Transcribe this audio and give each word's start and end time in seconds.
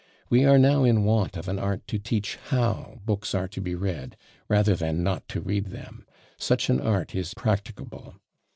We 0.31 0.45
are 0.45 0.57
now 0.57 0.83
in 0.83 1.03
want 1.03 1.37
of 1.37 1.47
an 1.47 1.59
art 1.59 1.85
to 1.89 1.99
teach 1.99 2.37
how 2.45 3.01
books 3.05 3.35
are 3.35 3.47
to 3.49 3.61
be 3.61 3.75
read, 3.75 4.17
rather 4.49 4.75
than 4.75 5.03
not 5.03 5.27
to 5.27 5.41
read 5.41 5.65
them: 5.67 6.07
such 6.39 6.71
an 6.71 6.81
art 6.81 7.13
is 7.13 7.35
practicable. 7.35 8.15